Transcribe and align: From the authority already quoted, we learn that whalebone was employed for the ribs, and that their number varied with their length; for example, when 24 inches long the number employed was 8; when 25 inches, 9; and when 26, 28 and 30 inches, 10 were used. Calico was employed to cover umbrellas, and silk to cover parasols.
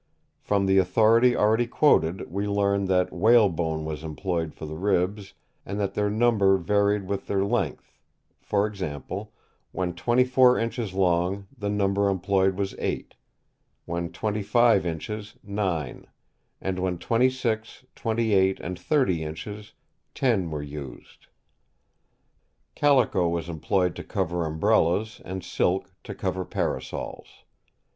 From 0.39 0.65
the 0.65 0.79
authority 0.79 1.35
already 1.35 1.67
quoted, 1.67 2.27
we 2.31 2.47
learn 2.47 2.85
that 2.85 3.13
whalebone 3.13 3.85
was 3.85 4.03
employed 4.03 4.51
for 4.51 4.65
the 4.65 4.73
ribs, 4.75 5.35
and 5.63 5.79
that 5.79 5.93
their 5.93 6.09
number 6.09 6.57
varied 6.57 7.05
with 7.05 7.27
their 7.27 7.45
length; 7.45 7.99
for 8.41 8.65
example, 8.65 9.31
when 9.71 9.93
24 9.93 10.57
inches 10.57 10.95
long 10.95 11.45
the 11.55 11.69
number 11.69 12.09
employed 12.09 12.55
was 12.57 12.73
8; 12.79 13.13
when 13.85 14.11
25 14.11 14.87
inches, 14.87 15.35
9; 15.43 16.07
and 16.59 16.79
when 16.79 16.97
26, 16.97 17.85
28 17.93 18.59
and 18.59 18.79
30 18.79 19.23
inches, 19.23 19.73
10 20.15 20.49
were 20.49 20.63
used. 20.63 21.27
Calico 22.73 23.29
was 23.29 23.47
employed 23.47 23.95
to 23.97 24.03
cover 24.03 24.47
umbrellas, 24.47 25.21
and 25.23 25.43
silk 25.43 25.91
to 26.03 26.15
cover 26.15 26.43
parasols. 26.43 27.43